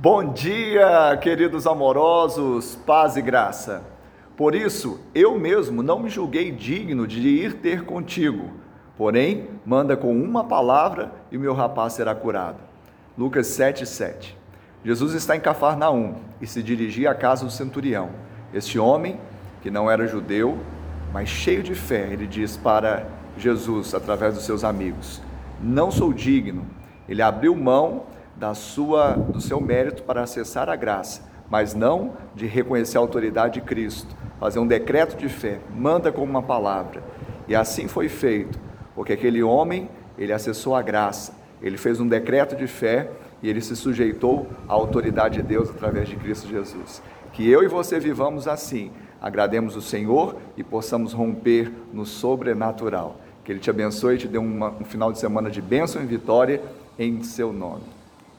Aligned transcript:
Bom 0.00 0.32
dia, 0.32 1.18
queridos 1.20 1.66
amorosos, 1.66 2.76
paz 2.86 3.16
e 3.16 3.20
graça. 3.20 3.82
Por 4.36 4.54
isso, 4.54 5.00
eu 5.12 5.36
mesmo 5.36 5.82
não 5.82 5.98
me 5.98 6.08
julguei 6.08 6.52
digno 6.52 7.04
de 7.04 7.18
ir 7.18 7.54
ter 7.54 7.84
contigo. 7.84 8.48
Porém, 8.96 9.48
manda 9.66 9.96
com 9.96 10.16
uma 10.16 10.44
palavra 10.44 11.10
e 11.32 11.36
meu 11.36 11.52
rapaz 11.52 11.94
será 11.94 12.14
curado. 12.14 12.58
Lucas 13.18 13.48
7:7. 13.48 14.36
Jesus 14.84 15.14
está 15.14 15.34
em 15.34 15.40
Cafarnaum 15.40 16.14
e 16.40 16.46
se 16.46 16.62
dirigia 16.62 17.10
à 17.10 17.14
casa 17.16 17.44
do 17.44 17.50
centurião. 17.50 18.10
Este 18.54 18.78
homem, 18.78 19.18
que 19.62 19.68
não 19.68 19.90
era 19.90 20.06
judeu, 20.06 20.58
mas 21.12 21.28
cheio 21.28 21.60
de 21.60 21.74
fé, 21.74 22.06
ele 22.12 22.28
diz 22.28 22.56
para 22.56 23.04
Jesus 23.36 23.92
através 23.96 24.34
dos 24.34 24.44
seus 24.44 24.62
amigos: 24.62 25.20
Não 25.60 25.90
sou 25.90 26.12
digno. 26.12 26.64
Ele 27.08 27.20
abriu 27.20 27.56
mão 27.56 28.04
da 28.38 28.54
sua, 28.54 29.12
do 29.12 29.40
seu 29.40 29.60
mérito 29.60 30.02
para 30.04 30.22
acessar 30.22 30.68
a 30.68 30.76
graça, 30.76 31.22
mas 31.50 31.74
não 31.74 32.12
de 32.34 32.46
reconhecer 32.46 32.96
a 32.96 33.00
autoridade 33.00 33.54
de 33.54 33.60
Cristo, 33.60 34.14
fazer 34.38 34.60
um 34.60 34.66
decreto 34.66 35.16
de 35.16 35.28
fé, 35.28 35.58
manda 35.74 36.12
como 36.12 36.26
uma 36.26 36.42
palavra. 36.42 37.02
E 37.48 37.54
assim 37.54 37.88
foi 37.88 38.08
feito, 38.08 38.58
porque 38.94 39.12
aquele 39.12 39.42
homem, 39.42 39.88
ele 40.16 40.32
acessou 40.32 40.76
a 40.76 40.82
graça, 40.82 41.32
ele 41.60 41.76
fez 41.76 41.98
um 42.00 42.06
decreto 42.06 42.54
de 42.54 42.66
fé 42.66 43.10
e 43.42 43.48
ele 43.48 43.60
se 43.60 43.74
sujeitou 43.74 44.46
à 44.68 44.72
autoridade 44.72 45.36
de 45.36 45.42
Deus 45.42 45.68
através 45.70 46.08
de 46.08 46.16
Cristo 46.16 46.48
Jesus. 46.48 47.02
Que 47.32 47.48
eu 47.48 47.62
e 47.62 47.68
você 47.68 47.98
vivamos 47.98 48.46
assim, 48.46 48.92
agrademos 49.20 49.74
o 49.74 49.82
Senhor 49.82 50.36
e 50.56 50.62
possamos 50.62 51.12
romper 51.12 51.72
no 51.92 52.06
sobrenatural. 52.06 53.16
Que 53.44 53.52
Ele 53.52 53.60
te 53.60 53.70
abençoe 53.70 54.14
e 54.14 54.18
te 54.18 54.28
dê 54.28 54.38
uma, 54.38 54.70
um 54.70 54.84
final 54.84 55.12
de 55.12 55.18
semana 55.18 55.50
de 55.50 55.62
bênção 55.62 56.02
e 56.02 56.06
vitória 56.06 56.62
em 56.98 57.22
seu 57.22 57.52
nome. 57.52 57.97